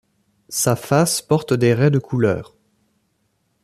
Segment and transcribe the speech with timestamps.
[0.49, 2.57] Sa face porte des raies de couleur.